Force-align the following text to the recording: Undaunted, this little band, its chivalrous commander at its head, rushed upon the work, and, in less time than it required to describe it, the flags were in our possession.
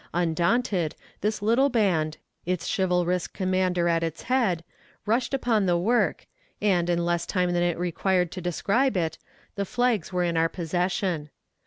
Undaunted, 0.15 0.95
this 1.21 1.43
little 1.43 1.69
band, 1.69 2.17
its 2.43 2.65
chivalrous 2.75 3.27
commander 3.27 3.87
at 3.87 4.01
its 4.01 4.23
head, 4.23 4.63
rushed 5.05 5.31
upon 5.31 5.67
the 5.67 5.77
work, 5.77 6.25
and, 6.59 6.89
in 6.89 7.05
less 7.05 7.27
time 7.27 7.51
than 7.53 7.61
it 7.61 7.77
required 7.77 8.31
to 8.31 8.41
describe 8.41 8.97
it, 8.97 9.19
the 9.53 9.63
flags 9.63 10.11
were 10.11 10.23
in 10.23 10.37
our 10.37 10.49
possession. 10.49 11.29